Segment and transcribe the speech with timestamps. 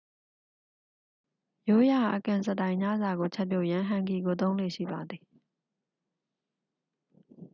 [1.69, 5.23] ရိုးရာ အကင်စတိုင်ညစာကိုချက်ပြုတ်ရန် ဟန်ဂီကိုသုံးလေ့ရှိပါသည်